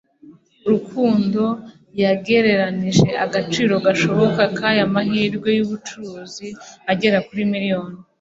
[0.69, 1.43] Rukundo
[2.01, 6.47] yagereranije agaciro gashoboka k'aya mahirwe y'ubucuruzi
[6.91, 7.95] agera kuri miliyoni